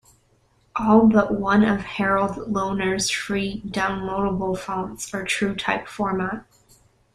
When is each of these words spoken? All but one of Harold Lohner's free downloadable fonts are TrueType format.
All 0.75 1.05
but 1.05 1.39
one 1.39 1.63
of 1.63 1.81
Harold 1.81 2.35
Lohner's 2.51 3.11
free 3.11 3.61
downloadable 3.67 4.57
fonts 4.57 5.13
are 5.13 5.23
TrueType 5.23 5.85
format. 5.87 6.43